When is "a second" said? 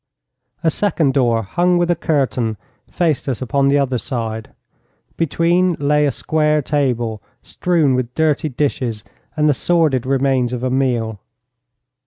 0.63-1.13